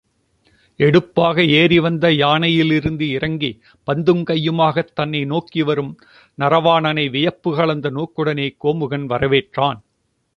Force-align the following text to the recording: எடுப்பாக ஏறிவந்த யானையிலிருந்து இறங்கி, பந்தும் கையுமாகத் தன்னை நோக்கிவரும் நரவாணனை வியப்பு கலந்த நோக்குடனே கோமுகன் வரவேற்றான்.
எடுப்பாக 0.79 1.41
ஏறிவந்த 1.41 2.09
யானையிலிருந்து 2.13 3.09
இறங்கி, 3.09 3.51
பந்தும் 3.87 4.23
கையுமாகத் 4.23 4.93
தன்னை 4.93 5.25
நோக்கிவரும் 5.25 5.93
நரவாணனை 6.37 7.09
வியப்பு 7.09 7.55
கலந்த 7.55 7.91
நோக்குடனே 7.91 8.55
கோமுகன் 8.57 9.07
வரவேற்றான். 9.09 9.79